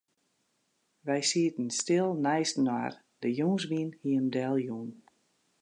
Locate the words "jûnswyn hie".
3.37-4.15